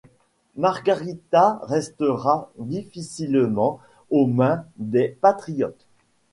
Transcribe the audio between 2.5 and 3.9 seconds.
définitivement